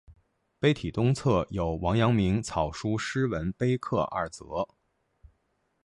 [0.59, 4.67] 碑体东侧有王阳明草书诗文碑刻二则。